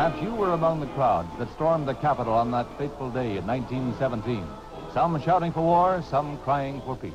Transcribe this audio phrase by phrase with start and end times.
[0.00, 3.46] Perhaps you were among the crowds that stormed the Capitol on that fateful day in
[3.46, 4.46] 1917.
[4.94, 7.12] Some shouting for war, some crying for peace.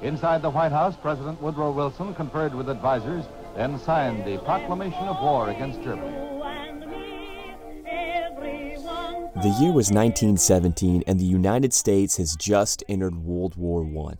[0.00, 5.22] Inside the White House, President Woodrow Wilson conferred with advisers, then signed the proclamation of
[5.22, 6.16] war against Germany.
[9.42, 14.14] The year was 1917, and the United States has just entered World War I.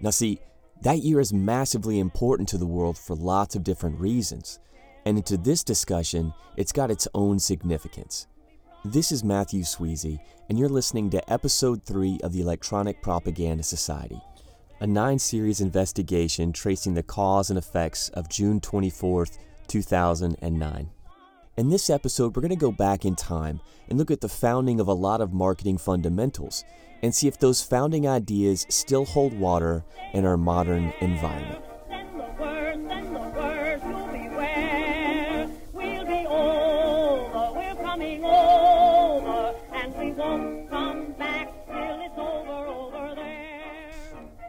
[0.00, 0.38] Now, see,
[0.82, 4.60] that year is massively important to the world for lots of different reasons,
[5.04, 8.26] and into this discussion, it's got its own significance.
[8.84, 14.20] This is Matthew Sweezy, and you're listening to Episode 3 of the Electronic Propaganda Society,
[14.80, 19.38] a nine series investigation tracing the cause and effects of June 24th,
[19.68, 20.90] 2009.
[21.56, 24.80] In this episode, we're going to go back in time and look at the founding
[24.80, 26.64] of a lot of marketing fundamentals
[27.02, 29.84] and see if those founding ideas still hold water
[30.14, 31.62] in our modern environment.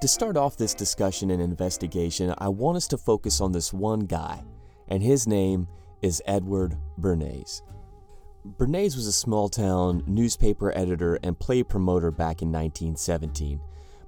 [0.03, 4.01] To start off this discussion and investigation, I want us to focus on this one
[4.01, 4.43] guy,
[4.89, 5.65] and his name
[6.01, 7.61] is Edward Bernays.
[8.45, 13.61] Bernays was a small town newspaper editor and play promoter back in 1917.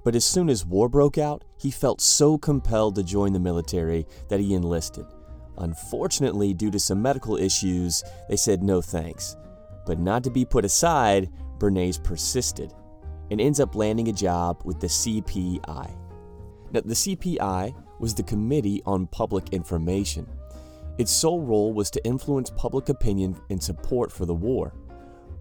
[0.04, 4.06] But as soon as war broke out, he felt so compelled to join the military
[4.28, 5.06] that he enlisted.
[5.56, 9.34] Unfortunately, due to some medical issues, they said no thanks.
[9.86, 12.74] But not to be put aside, Bernays persisted
[13.30, 15.96] and ends up landing a job with the CPI.
[16.72, 20.26] Now, the CPI was the Committee on Public Information.
[20.98, 24.74] Its sole role was to influence public opinion in support for the war.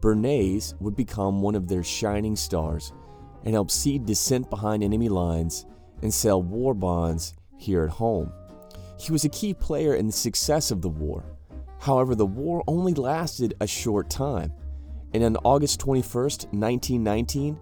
[0.01, 2.91] Bernays would become one of their shining stars
[3.43, 5.65] and help seed dissent behind enemy lines
[6.01, 8.31] and sell war bonds here at home.
[8.99, 11.23] He was a key player in the success of the war.
[11.79, 14.53] However, the war only lasted a short time,
[15.13, 17.59] and on August 21, 1919,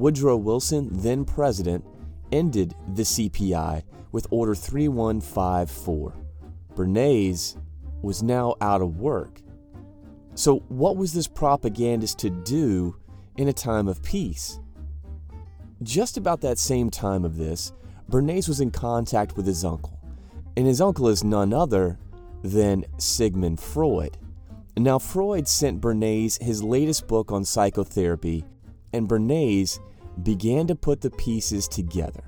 [0.00, 1.84] Woodrow Wilson, then president,
[2.32, 6.14] ended the CPI with Order 3154.
[6.74, 7.60] Bernays
[8.00, 9.42] was now out of work.
[10.34, 12.96] So, what was this propagandist to do
[13.36, 14.58] in a time of peace?
[15.82, 17.74] Just about that same time of this,
[18.10, 20.00] Bernays was in contact with his uncle,
[20.56, 21.98] and his uncle is none other
[22.42, 24.16] than Sigmund Freud.
[24.78, 28.46] Now, Freud sent Bernays his latest book on psychotherapy,
[28.94, 29.78] and Bernays
[30.24, 32.24] began to put the pieces together.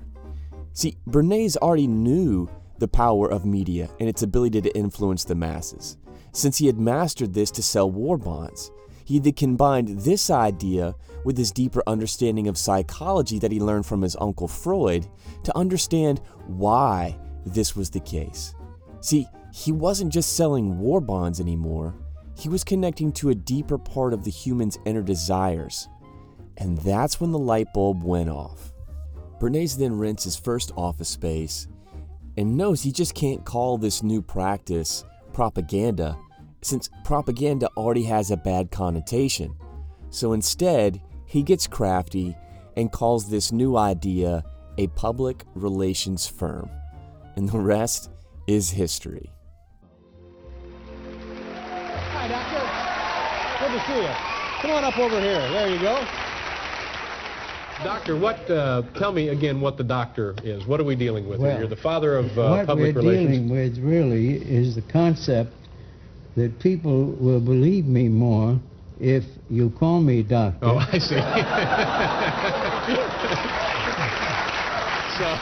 [0.73, 2.49] See, Bernays already knew
[2.79, 5.97] the power of media and its ability to influence the masses.
[6.31, 8.71] Since he had mastered this to sell war bonds,
[9.05, 14.01] he had combined this idea with his deeper understanding of psychology that he learned from
[14.01, 15.07] his uncle Freud
[15.43, 18.55] to understand why this was the case.
[19.01, 21.95] See, he wasn't just selling war bonds anymore,
[22.35, 25.87] he was connecting to a deeper part of the human's inner desires
[26.57, 28.73] and that's when the light bulb went off.
[29.39, 31.67] Bernays then rents his first office space
[32.37, 35.03] and knows he just can't call this new practice
[35.33, 36.17] propaganda
[36.61, 39.55] since propaganda already has a bad connotation.
[40.09, 42.35] So instead, he gets crafty
[42.77, 44.43] and calls this new idea
[44.77, 46.69] a public relations firm.
[47.35, 48.09] And the rest
[48.47, 49.31] is history.
[52.13, 53.65] Hi, Doctor.
[53.65, 54.09] Good to see you.
[54.61, 55.39] Come on up over here.
[55.51, 56.05] There you go.
[57.83, 58.49] Doctor, what?
[58.49, 60.65] Uh, tell me again what the doctor is.
[60.65, 61.59] What are we dealing with well, here?
[61.59, 65.53] You're the father of uh, what public we're dealing with really is the concept
[66.35, 68.59] that people will believe me more
[68.99, 70.59] if you call me doctor.
[70.61, 71.15] Oh, I see.
[75.17, 75.37] so.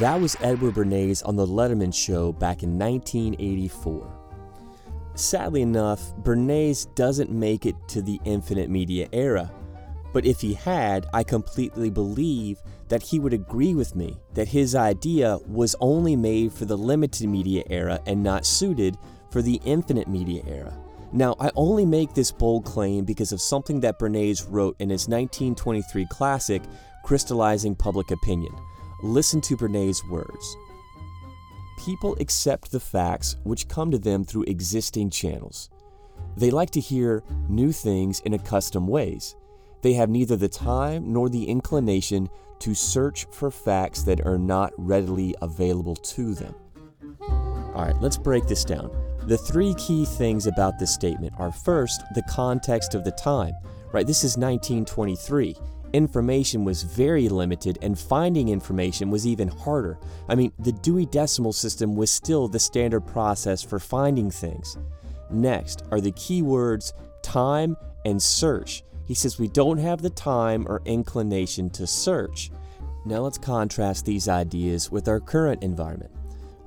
[0.00, 4.16] That was Edward Bernays on The Letterman Show back in 1984.
[5.14, 9.52] Sadly enough, Bernays doesn't make it to the infinite media era.
[10.12, 14.74] But if he had, I completely believe that he would agree with me that his
[14.74, 18.96] idea was only made for the limited media era and not suited
[19.30, 20.76] for the infinite media era.
[21.12, 25.08] Now, I only make this bold claim because of something that Bernays wrote in his
[25.08, 26.62] 1923 classic,
[27.04, 28.54] Crystallizing Public Opinion.
[29.02, 30.56] Listen to Bernays' words.
[31.84, 35.70] People accept the facts which come to them through existing channels.
[36.36, 39.34] They like to hear new things in accustomed ways.
[39.82, 42.28] They have neither the time nor the inclination
[42.60, 46.54] to search for facts that are not readily available to them.
[47.20, 48.90] All right, let's break this down.
[49.26, 53.54] The three key things about this statement are first, the context of the time,
[53.92, 54.06] right?
[54.06, 55.56] This is 1923.
[55.92, 59.98] Information was very limited, and finding information was even harder.
[60.28, 64.78] I mean, the Dewey Decimal System was still the standard process for finding things.
[65.30, 66.92] Next are the keywords
[67.22, 68.84] time and search.
[69.10, 72.52] He says we don't have the time or inclination to search.
[73.04, 76.12] Now let's contrast these ideas with our current environment.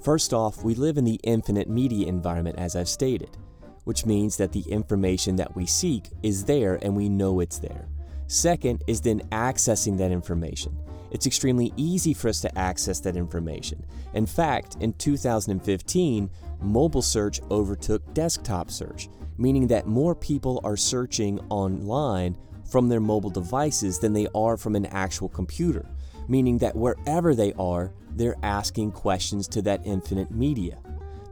[0.01, 3.37] First off, we live in the infinite media environment, as I've stated,
[3.85, 7.87] which means that the information that we seek is there and we know it's there.
[8.27, 10.77] Second is then accessing that information.
[11.11, 13.85] It's extremely easy for us to access that information.
[14.15, 16.29] In fact, in 2015,
[16.59, 19.07] mobile search overtook desktop search,
[19.37, 22.37] meaning that more people are searching online
[22.69, 25.85] from their mobile devices than they are from an actual computer,
[26.27, 30.77] meaning that wherever they are, they're asking questions to that infinite media,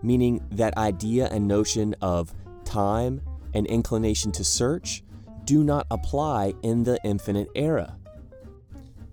[0.02, 2.34] meaning that idea and notion of
[2.66, 3.22] time
[3.54, 5.04] and inclination to search
[5.46, 7.96] do not apply in the infinite era.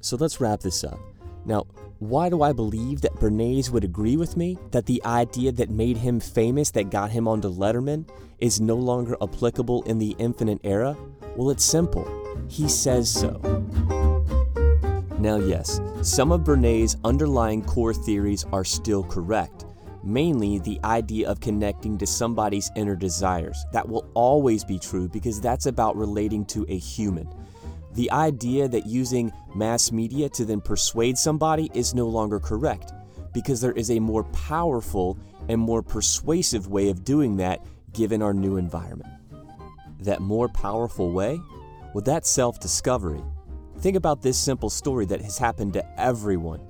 [0.00, 0.98] So let's wrap this up.
[1.48, 1.66] Now,
[1.98, 5.96] why do I believe that Bernays would agree with me that the idea that made
[5.96, 8.06] him famous, that got him onto Letterman,
[8.38, 10.94] is no longer applicable in the infinite era?
[11.36, 12.06] Well, it's simple.
[12.48, 13.40] He says so.
[15.18, 19.64] Now, yes, some of Bernays' underlying core theories are still correct,
[20.04, 23.64] mainly the idea of connecting to somebody's inner desires.
[23.72, 27.26] That will always be true because that's about relating to a human.
[27.98, 32.92] The idea that using mass media to then persuade somebody is no longer correct
[33.34, 35.18] because there is a more powerful
[35.48, 39.12] and more persuasive way of doing that given our new environment.
[39.98, 41.40] That more powerful way?
[41.92, 43.20] Well, that's self discovery.
[43.80, 46.60] Think about this simple story that has happened to everyone.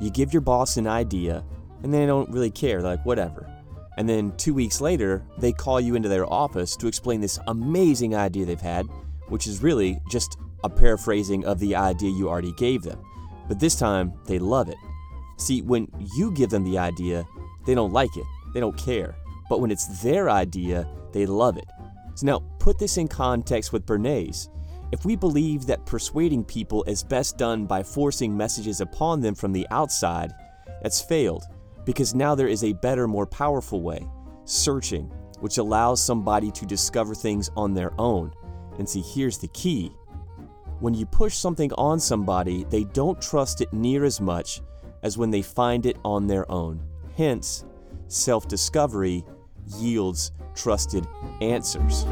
[0.00, 1.44] You give your boss an idea,
[1.84, 3.48] and they don't really care, like, whatever.
[3.96, 8.16] And then two weeks later, they call you into their office to explain this amazing
[8.16, 8.88] idea they've had,
[9.28, 13.00] which is really just a paraphrasing of the idea you already gave them.
[13.46, 14.78] But this time, they love it.
[15.36, 17.24] See, when you give them the idea,
[17.66, 19.14] they don't like it, they don't care.
[19.48, 21.66] But when it's their idea, they love it.
[22.14, 24.48] So now, put this in context with Bernays.
[24.92, 29.52] If we believe that persuading people is best done by forcing messages upon them from
[29.52, 30.32] the outside,
[30.82, 31.44] that's failed
[31.84, 34.06] because now there is a better, more powerful way
[34.46, 35.06] searching,
[35.40, 38.32] which allows somebody to discover things on their own.
[38.78, 39.92] And see, here's the key
[40.84, 44.60] when you push something on somebody, they don't trust it near as much
[45.02, 46.78] as when they find it on their own.
[47.16, 47.64] Hence,
[48.08, 49.24] self discovery
[49.78, 51.08] yields trusted
[51.40, 52.04] answers.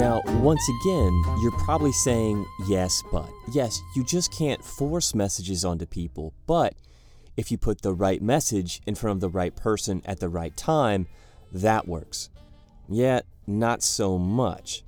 [0.00, 3.28] Now, once again, you're probably saying, yes, but.
[3.52, 6.72] Yes, you just can't force messages onto people, but
[7.36, 10.56] if you put the right message in front of the right person at the right
[10.56, 11.06] time,
[11.52, 12.30] that works.
[12.88, 14.84] Yet, not so much.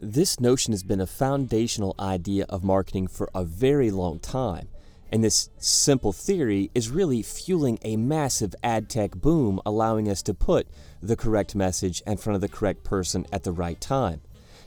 [0.00, 4.68] This notion has been a foundational idea of marketing for a very long time,
[5.10, 10.34] and this simple theory is really fueling a massive ad tech boom, allowing us to
[10.34, 10.68] put
[11.02, 14.20] the correct message in front of the correct person at the right time.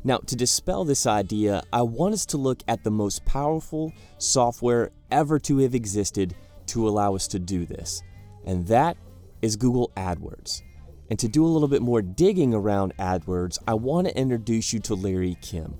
[0.04, 4.90] Now, to dispel this idea, I want us to look at the most powerful software
[5.12, 6.36] ever to have existed
[6.72, 8.02] to allow us to do this,
[8.46, 8.98] and that
[9.42, 10.62] is Google AdWords.
[11.10, 14.80] And to do a little bit more digging around AdWords, I want to introduce you
[14.82, 15.78] to Larry Kim.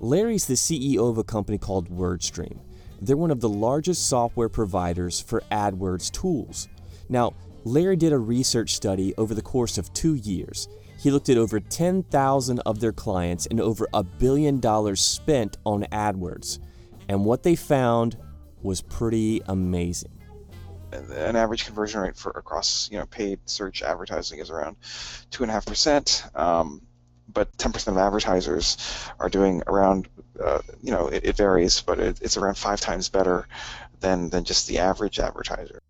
[0.00, 2.58] Larry's the CEO of a company called WordStream.
[3.02, 6.68] They're one of the largest software providers for AdWords tools.
[7.10, 10.68] Now, Larry did a research study over the course of two years.
[10.98, 15.82] He looked at over 10,000 of their clients and over a billion dollars spent on
[15.92, 16.58] AdWords.
[17.10, 18.16] And what they found
[18.62, 20.19] was pretty amazing
[20.92, 24.76] an average conversion rate for across you know paid search advertising is around
[25.30, 26.24] two and a half percent.
[26.34, 26.82] Um,
[27.32, 28.76] but 10% of advertisers
[29.18, 30.08] are doing around,
[30.42, 33.46] uh, you know, it, it varies, but it, it's around five times better
[34.00, 35.80] than, than just the average advertiser.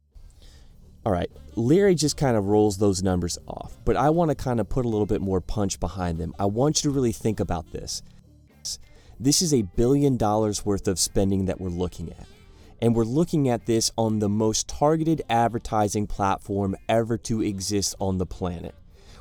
[1.05, 4.61] All right, Larry just kind of rolls those numbers off, but I want to kind
[4.61, 6.35] of put a little bit more punch behind them.
[6.39, 8.03] I want you to really think about this.
[9.19, 12.27] This is a billion dollars worth of spending that we're looking at.
[12.83, 18.19] And we're looking at this on the most targeted advertising platform ever to exist on
[18.19, 18.75] the planet,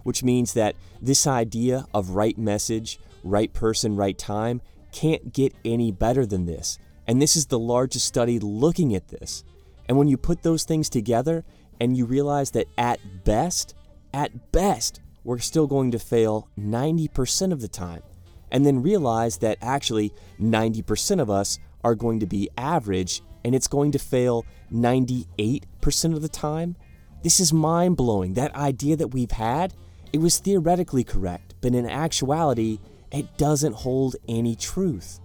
[0.04, 4.62] which means that this idea of right message, right person, right time
[4.92, 6.80] can't get any better than this.
[7.06, 9.44] And this is the largest study looking at this.
[9.88, 11.44] And when you put those things together
[11.82, 13.76] and you realize that at best,
[14.14, 18.04] at best, we're still going to fail 90% of the time.
[18.52, 23.68] And then realize that actually 90% of us are going to be average and it's
[23.68, 26.76] going to fail 98% of the time?
[27.22, 28.34] This is mind blowing.
[28.34, 29.74] That idea that we've had,
[30.14, 32.80] it was theoretically correct, but in actuality,
[33.12, 35.20] it doesn't hold any truth.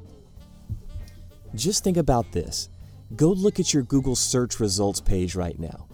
[1.55, 2.69] Just think about this.
[3.17, 5.87] Go look at your Google search results page right now.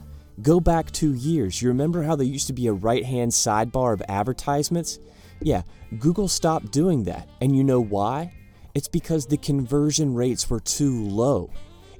[0.43, 1.61] Go back two years.
[1.61, 4.99] You remember how there used to be a right hand sidebar of advertisements?
[5.43, 5.63] Yeah,
[5.99, 7.29] Google stopped doing that.
[7.43, 8.33] And you know why?
[8.75, 11.51] It's because the conversion rates were too low.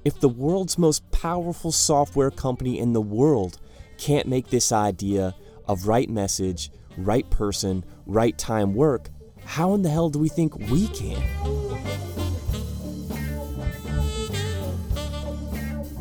[0.03, 3.59] If the world's most powerful software company in the world
[3.99, 5.35] can't make this idea
[5.69, 9.11] of right message, right person, right time work,
[9.45, 11.21] how in the hell do we think we can?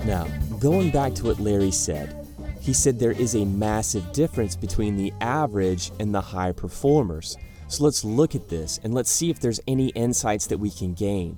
[0.05, 0.27] Now,
[0.59, 2.25] going back to what Larry said,
[2.61, 7.35] he said there is a massive difference between the average and the high performers.
[7.67, 10.93] So let's look at this and let's see if there's any insights that we can
[10.93, 11.37] gain.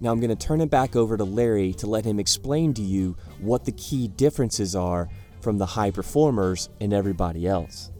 [0.00, 2.82] Now I'm going to turn it back over to Larry to let him explain to
[2.82, 5.08] you what the key differences are
[5.40, 7.90] from the high performers and everybody else.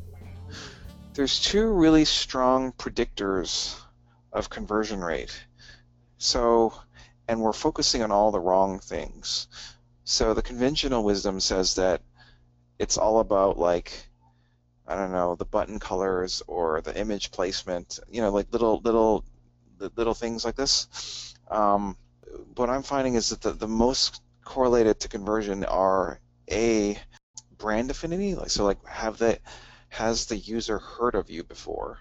[1.14, 3.80] There's two really strong predictors
[4.32, 5.34] of conversion rate.
[6.18, 6.74] So,
[7.28, 9.48] and we're focusing on all the wrong things.
[10.04, 12.02] So the conventional wisdom says that
[12.78, 13.92] it's all about like
[14.86, 19.24] I don't know the button colors or the image placement, you know, like little little
[19.96, 21.34] little things like this.
[21.50, 21.96] Um,
[22.54, 26.98] what I'm finding is that the, the most correlated to conversion are a
[27.58, 29.38] brand affinity, like so like have the
[29.88, 31.98] has the user heard of you before.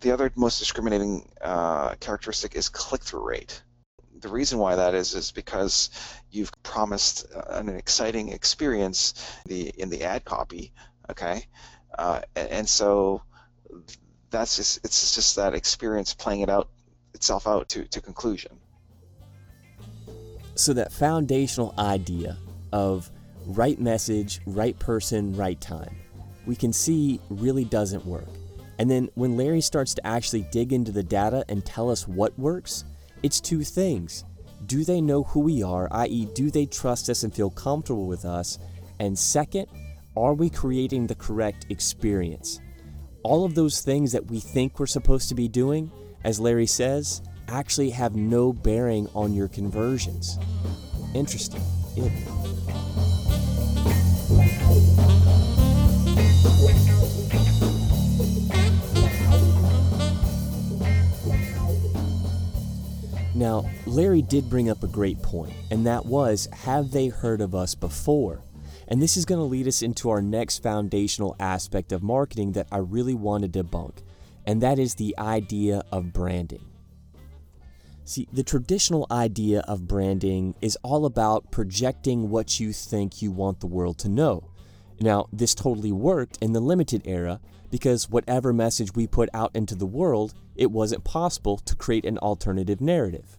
[0.00, 3.62] The other most discriminating uh, characteristic is click-through rate
[4.22, 5.90] the reason why that is is because
[6.30, 9.14] you've promised an exciting experience
[9.46, 10.72] the in the ad copy
[11.10, 11.44] okay
[11.98, 13.20] uh, and, and, so
[14.30, 16.70] that's just it's just that experience playing it out
[17.14, 18.52] itself out to, to conclusion
[20.54, 22.36] so that foundational idea
[22.72, 23.10] of
[23.46, 25.96] right message right person right time
[26.46, 28.28] we can see really doesn't work
[28.78, 32.36] and then when larry starts to actually dig into the data and tell us what
[32.38, 32.84] works
[33.22, 34.24] it's two things.
[34.66, 38.24] Do they know who we are, i.e., do they trust us and feel comfortable with
[38.24, 38.58] us?
[38.98, 39.66] And second,
[40.16, 42.60] are we creating the correct experience?
[43.22, 45.90] All of those things that we think we're supposed to be doing,
[46.24, 50.38] as Larry says, actually have no bearing on your conversions.
[51.14, 51.62] Interesting,
[51.96, 52.42] isn't it?
[63.34, 67.54] Now, Larry did bring up a great point, and that was have they heard of
[67.54, 68.44] us before?
[68.86, 72.68] And this is going to lead us into our next foundational aspect of marketing that
[72.70, 73.94] I really want to debunk,
[74.46, 76.64] and that is the idea of branding.
[78.04, 83.60] See, the traditional idea of branding is all about projecting what you think you want
[83.60, 84.50] the world to know.
[85.00, 89.74] Now, this totally worked in the limited era because whatever message we put out into
[89.74, 93.38] the world, it wasn't possible to create an alternative narrative.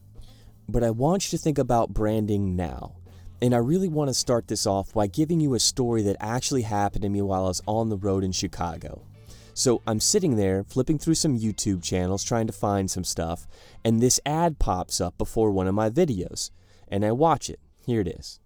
[0.68, 2.96] But I want you to think about branding now.
[3.42, 6.62] And I really want to start this off by giving you a story that actually
[6.62, 9.06] happened to me while I was on the road in Chicago.
[9.54, 13.48] So I'm sitting there flipping through some YouTube channels trying to find some stuff,
[13.86, 16.50] and this ad pops up before one of my videos.
[16.88, 17.60] And I watch it.
[17.86, 18.40] Here it is.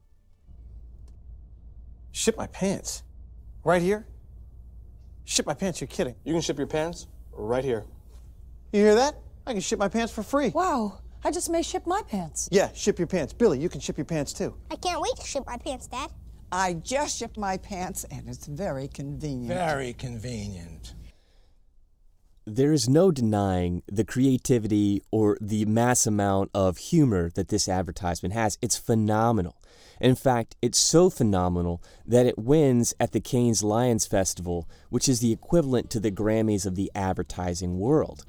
[2.11, 3.03] Ship my pants.
[3.63, 4.07] Right here?
[5.25, 6.15] Ship my pants, you're kidding.
[6.23, 7.85] You can ship your pants right here.
[8.71, 9.15] You hear that?
[9.45, 10.49] I can ship my pants for free.
[10.49, 12.49] Wow, I just may ship my pants.
[12.51, 13.33] Yeah, ship your pants.
[13.33, 14.55] Billy, you can ship your pants too.
[14.71, 16.09] I can't wait to ship my pants, Dad.
[16.51, 19.47] I just shipped my pants and it's very convenient.
[19.47, 20.93] Very convenient.
[22.45, 28.33] There is no denying the creativity or the mass amount of humor that this advertisement
[28.33, 28.57] has.
[28.61, 29.61] It's phenomenal.
[29.99, 35.19] In fact, it's so phenomenal that it wins at the Cannes Lions Festival, which is
[35.19, 38.23] the equivalent to the Grammys of the advertising world.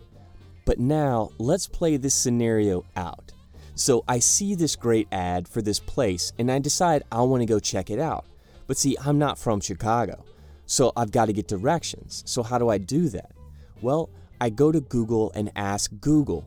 [0.64, 3.32] But now, let's play this scenario out.
[3.78, 7.46] So I see this great ad for this place and I decide I want to
[7.46, 8.24] go check it out.
[8.66, 10.24] But see, I'm not from Chicago,
[10.66, 12.24] so I've got to get directions.
[12.26, 13.30] So how do I do that?
[13.80, 16.44] Well, I go to Google and ask Google.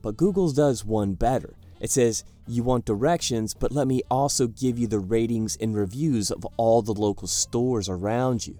[0.00, 1.52] But Google does one better.
[1.80, 6.30] It says, You want directions, but let me also give you the ratings and reviews
[6.30, 8.58] of all the local stores around you.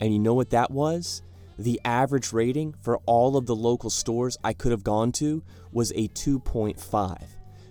[0.00, 1.20] And you know what that was?
[1.58, 5.90] The average rating for all of the local stores I could have gone to was
[5.90, 7.22] a 2.5.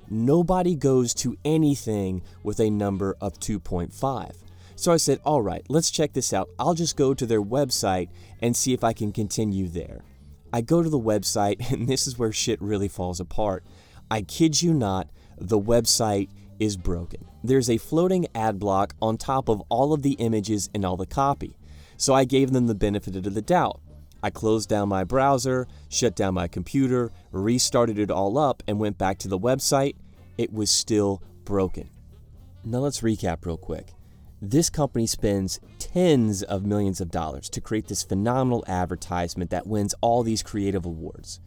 [0.10, 4.36] Nobody goes to anything with a number of 2.5.
[4.76, 6.50] So I said, all right, let's check this out.
[6.58, 8.10] I'll just go to their website
[8.42, 10.02] and see if I can continue there.
[10.52, 13.64] I go to the website, and this is where shit really falls apart.
[14.10, 17.26] I kid you not, the website is broken.
[17.44, 21.06] There's a floating ad block on top of all of the images and all the
[21.06, 21.56] copy.
[21.98, 23.82] So I gave them the benefit of the doubt.
[24.22, 28.98] I closed down my browser, shut down my computer, restarted it all up, and went
[28.98, 29.96] back to the website.
[30.38, 31.90] It was still broken.
[32.64, 33.94] Now let's recap real quick.
[34.42, 39.94] This company spends tens of millions of dollars to create this phenomenal advertisement that wins
[40.02, 41.40] all these creative awards.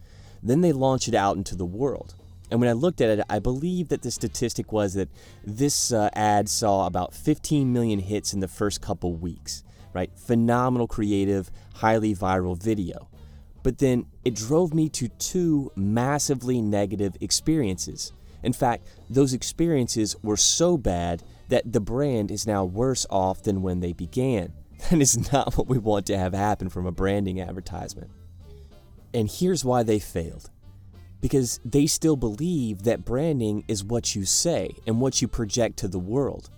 [0.43, 2.15] Then they launch it out into the world.
[2.51, 5.09] And when I looked at it, I believe that the statistic was that
[5.43, 9.63] this uh, ad saw about 15 million hits in the first couple weeks,
[9.93, 10.11] right?
[10.17, 13.09] Phenomenal creative, highly viral video.
[13.63, 18.11] But then it drove me to two massively negative experiences.
[18.43, 23.61] In fact, those experiences were so bad that the brand is now worse off than
[23.61, 24.53] when they began.
[24.89, 28.11] That is not what we want to have happen from a branding advertisement.
[29.13, 30.49] And here's why they failed
[31.21, 35.87] because they still believe that branding is what you say and what you project to
[35.87, 36.49] the world,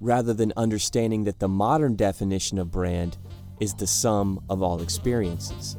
[0.00, 3.16] rather than understanding that the modern definition of brand
[3.60, 5.76] is the sum of all experiences.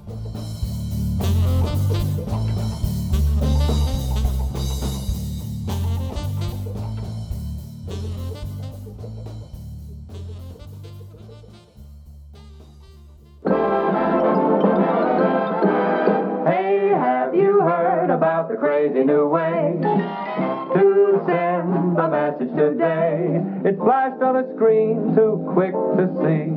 [16.45, 20.28] Hey, have you heard about the crazy new way
[20.73, 23.41] to send a message today?
[23.65, 26.51] It flashed on a screen too quick to see.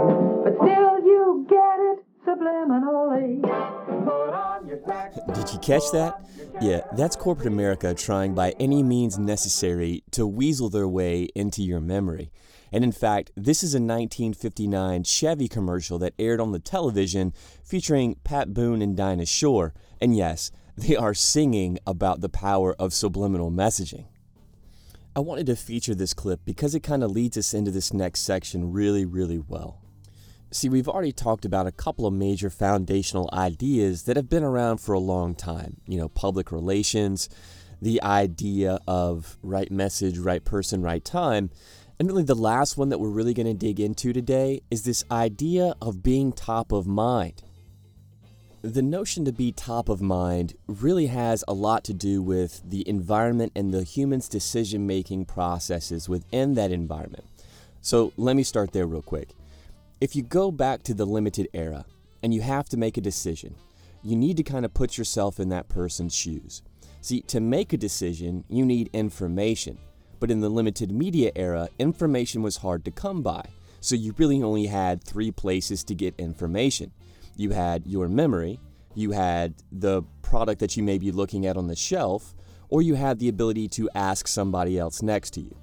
[0.44, 3.42] But still you get it subliminally.
[5.34, 6.24] Did you catch that?
[6.60, 11.80] Yeah, that's corporate America trying by any means necessary to weasel their way into your
[11.80, 12.30] memory.
[12.72, 18.16] And in fact, this is a 1959 Chevy commercial that aired on the television featuring
[18.24, 19.74] Pat Boone and Dinah Shore.
[20.00, 24.06] And yes, they are singing about the power of subliminal messaging.
[25.14, 28.20] I wanted to feature this clip because it kind of leads us into this next
[28.20, 29.82] section really, really well.
[30.50, 34.78] See, we've already talked about a couple of major foundational ideas that have been around
[34.78, 35.78] for a long time.
[35.86, 37.28] You know, public relations,
[37.80, 41.50] the idea of right message, right person, right time.
[41.98, 45.04] And really, the last one that we're really going to dig into today is this
[45.10, 47.42] idea of being top of mind.
[48.62, 52.88] The notion to be top of mind really has a lot to do with the
[52.88, 57.24] environment and the human's decision making processes within that environment.
[57.80, 59.30] So, let me start there real quick.
[60.00, 61.84] If you go back to the limited era
[62.22, 63.56] and you have to make a decision,
[64.00, 66.62] you need to kind of put yourself in that person's shoes.
[67.00, 69.76] See, to make a decision, you need information.
[70.20, 73.44] But in the limited media era, information was hard to come by.
[73.80, 76.92] So you really only had three places to get information.
[77.36, 78.60] You had your memory,
[78.94, 82.34] you had the product that you may be looking at on the shelf,
[82.68, 85.56] or you had the ability to ask somebody else next to you.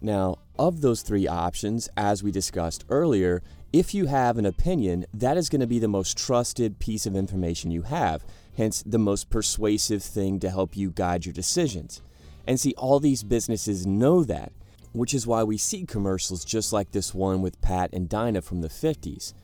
[0.00, 5.36] Now, of those three options, as we discussed earlier, if you have an opinion, that
[5.36, 8.24] is going to be the most trusted piece of information you have,
[8.56, 12.02] hence, the most persuasive thing to help you guide your decisions.
[12.46, 14.52] And see, all these businesses know that,
[14.92, 18.60] which is why we see commercials just like this one with Pat and Dinah from
[18.60, 19.34] the 50s.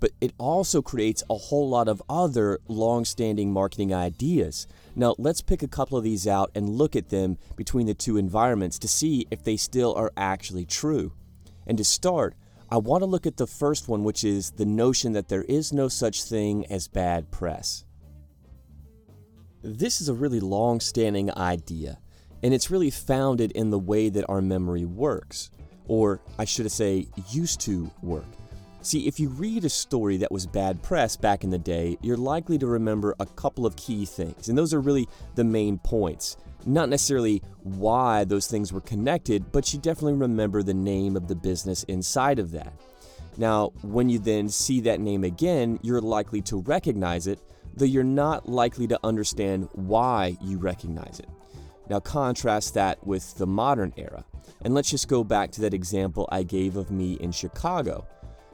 [0.00, 4.66] But it also creates a whole lot of other long standing marketing ideas.
[4.94, 8.16] Now, let's pick a couple of these out and look at them between the two
[8.16, 11.12] environments to see if they still are actually true.
[11.66, 12.34] And to start,
[12.70, 15.72] I want to look at the first one, which is the notion that there is
[15.72, 17.84] no such thing as bad press.
[19.62, 21.98] This is a really long standing idea
[22.42, 25.50] and it's really founded in the way that our memory works,
[25.86, 28.26] or I should say, used to work.
[28.88, 32.16] See, if you read a story that was bad press back in the day, you're
[32.16, 36.38] likely to remember a couple of key things, and those are really the main points.
[36.64, 41.34] Not necessarily why those things were connected, but you definitely remember the name of the
[41.34, 42.72] business inside of that.
[43.36, 47.40] Now, when you then see that name again, you're likely to recognize it,
[47.76, 51.28] though you're not likely to understand why you recognize it.
[51.90, 54.24] Now, contrast that with the modern era.
[54.62, 58.06] And let's just go back to that example I gave of me in Chicago.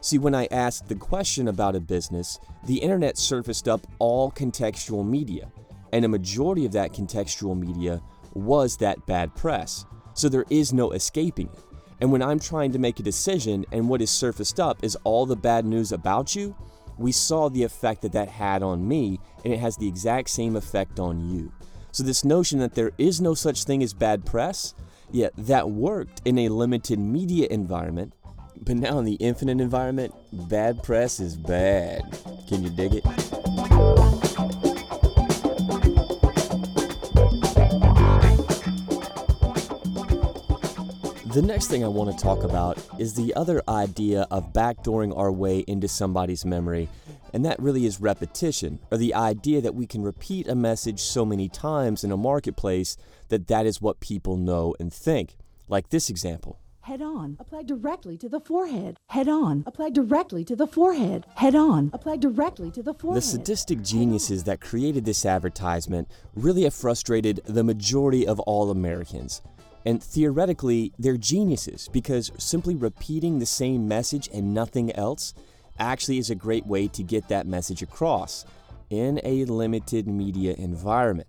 [0.05, 5.03] See, when I asked the question about a business, the internet surfaced up all contextual
[5.03, 5.51] media,
[5.95, 8.03] and a majority of that contextual media
[8.35, 9.87] was that bad press.
[10.13, 11.59] So there is no escaping it.
[12.03, 15.25] And when I'm trying to make a decision and what is surfaced up is all
[15.25, 16.55] the bad news about you,
[16.99, 20.55] we saw the effect that that had on me, and it has the exact same
[20.55, 21.51] effect on you.
[21.93, 24.75] So, this notion that there is no such thing as bad press,
[25.11, 28.13] yeah, that worked in a limited media environment.
[28.65, 32.03] But now in the infinite environment, bad press is bad.
[32.49, 33.05] Can you dig it?
[41.35, 45.31] The next thing I want to talk about is the other idea of backdooring our
[45.31, 46.89] way into somebody's memory,
[47.35, 51.27] and that really is repetition, or the idea that we can repeat a message so
[51.27, 52.97] many times in a marketplace
[53.29, 55.37] that that is what people know and think.
[55.69, 56.61] Like this example.
[56.85, 58.99] Head on, apply directly to the forehead.
[59.09, 61.25] Head on, apply directly to the forehead.
[61.35, 63.23] Head on, apply directly to the forehead.
[63.23, 69.41] The sadistic geniuses that created this advertisement really have frustrated the majority of all Americans.
[69.87, 75.33] And theoretically, they're geniuses because simply repeating the same message and nothing else
[75.79, 78.45] actually is a great way to get that message across
[78.91, 81.29] in a limited media environment.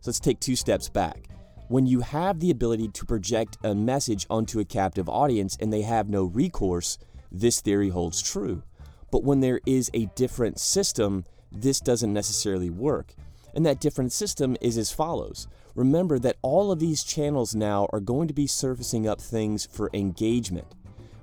[0.00, 1.28] So let's take two steps back.
[1.68, 5.80] When you have the ability to project a message onto a captive audience and they
[5.80, 6.98] have no recourse,
[7.32, 8.62] this theory holds true.
[9.10, 13.14] But when there is a different system, this doesn't necessarily work.
[13.54, 15.48] And that different system is as follows.
[15.74, 19.88] Remember that all of these channels now are going to be surfacing up things for
[19.94, 20.66] engagement,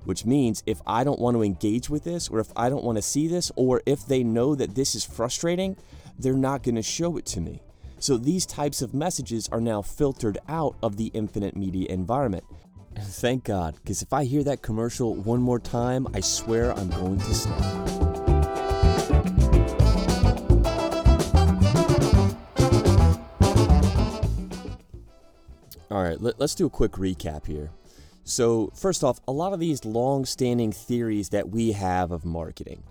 [0.04, 2.96] which means if I don't want to engage with this, or if I don't want
[2.96, 5.76] to see this, or if they know that this is frustrating,
[6.18, 7.62] they're not going to show it to me.
[8.02, 12.42] So these types of messages are now filtered out of the infinite media environment.
[12.98, 17.20] Thank God, because if I hear that commercial one more time, I swear I'm going
[17.20, 17.62] to snap.
[25.88, 27.70] All right, let, us do a quick recap here.
[28.24, 32.82] So, first off, a lot of these long standing theories that we have of marketing,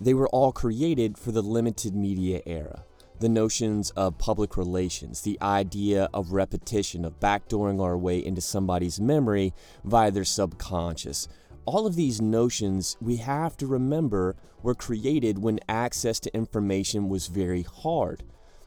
[0.00, 2.82] they were all created for the limited media era
[3.20, 9.00] the notions of public relations, the idea of repetition, of backdooring our way into somebody's
[9.00, 9.52] memory
[9.84, 11.28] via their subconscious.
[11.64, 17.26] All of these notions we have to remember were created when access to information was
[17.26, 18.22] very hard.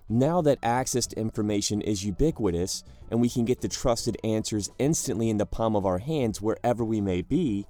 [0.10, 5.30] Now that access to information is ubiquitous and we can get the trusted answers instantly
[5.30, 7.66] in the palm of our hands wherever we may be,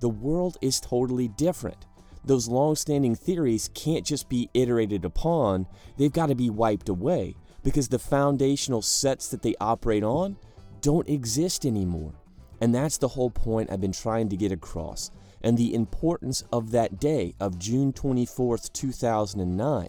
[0.00, 1.86] the world is totally different
[2.24, 7.34] those long standing theories can't just be iterated upon, they've got to be wiped away
[7.62, 10.36] because the foundational sets that they operate on
[10.80, 12.14] don't exist anymore.
[12.60, 15.10] And that's the whole point I've been trying to get across,
[15.42, 19.88] and the importance of that day of June 24th, 2009.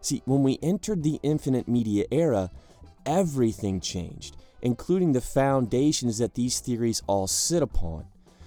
[0.00, 2.50] See, when we entered the infinite media era,
[3.06, 8.06] everything changed, including the foundations that these theories all sit upon.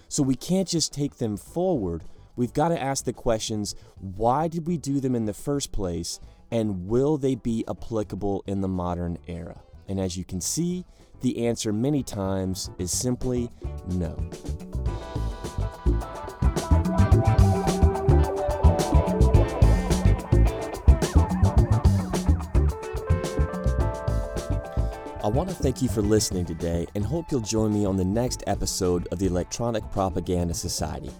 [0.10, 2.04] So we can't just take them forward,
[2.36, 6.20] we've got to ask the questions why did we do them in the first place
[6.52, 9.62] and will they be applicable in the modern era?
[9.88, 10.86] And as you can see,
[11.22, 13.50] the answer many times is simply
[13.88, 14.18] no.
[25.24, 28.04] I want to thank you for listening today and hope you'll join me on the
[28.04, 31.12] next episode of the Electronic Propaganda Society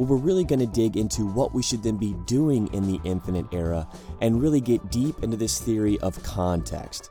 [0.00, 2.98] where we're really going to dig into what we should then be doing in the
[3.04, 3.86] infinite era
[4.22, 7.10] and really get deep into this theory of context.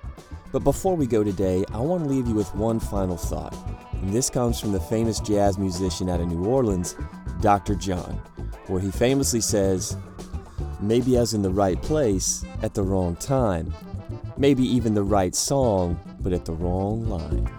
[0.51, 3.55] But before we go today, I want to leave you with one final thought.
[3.91, 6.95] And this comes from the famous jazz musician out of New Orleans,
[7.41, 7.75] Dr.
[7.75, 8.19] John,
[8.65, 9.95] where he famously says,
[10.79, 13.71] Maybe I was in the right place at the wrong time.
[14.35, 17.58] Maybe even the right song, but at the wrong line.